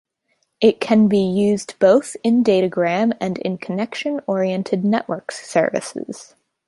It 0.59 0.81
can 0.81 1.07
be 1.07 1.19
used 1.19 1.75
both 1.77 2.17
in 2.23 2.43
datagram 2.43 3.15
and 3.21 3.37
in 3.37 3.59
connection-oriented 3.59 4.83
network 4.83 5.31
services. 5.31 6.33